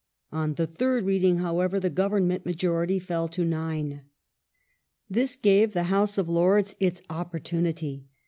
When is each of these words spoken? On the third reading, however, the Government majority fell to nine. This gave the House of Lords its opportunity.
On 0.31 0.55
the 0.55 0.65
third 0.65 1.05
reading, 1.05 1.37
however, 1.37 1.79
the 1.79 1.91
Government 1.91 2.43
majority 2.43 2.97
fell 2.97 3.27
to 3.27 3.45
nine. 3.45 4.01
This 5.07 5.35
gave 5.35 5.73
the 5.73 5.83
House 5.93 6.17
of 6.17 6.27
Lords 6.27 6.75
its 6.79 7.03
opportunity. 7.07 8.07